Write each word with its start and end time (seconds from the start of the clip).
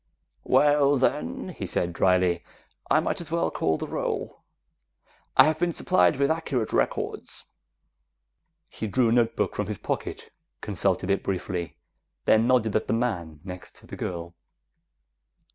"Well, 0.47 0.97
then," 0.97 1.49
he 1.49 1.67
said 1.67 1.93
dryly, 1.93 2.43
"I 2.89 2.99
might 2.99 3.21
as 3.21 3.29
well 3.29 3.51
call 3.51 3.77
the 3.77 3.85
roll. 3.87 4.41
I 5.37 5.43
have 5.43 5.59
been 5.59 5.71
supplied 5.71 6.15
with 6.15 6.31
accurate 6.31 6.73
records." 6.73 7.45
He 8.71 8.87
drew 8.87 9.09
a 9.09 9.11
notebook 9.11 9.53
from 9.55 9.67
his 9.67 9.77
pocket, 9.77 10.31
consulted 10.59 11.11
it 11.11 11.21
briefly, 11.21 11.77
then 12.25 12.47
nodded 12.47 12.75
at 12.75 12.87
the 12.87 12.93
man 12.93 13.41
next 13.43 13.75
to 13.75 13.85
the 13.85 13.95
girl. 13.95 14.33